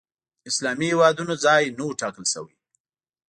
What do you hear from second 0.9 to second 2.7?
هېوادونو ځای نه و ټاکل شوی